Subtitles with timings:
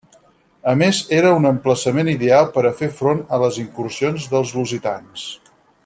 [0.69, 5.29] A més era un emplaçament ideal per a fer front a les incursions dels lusitans.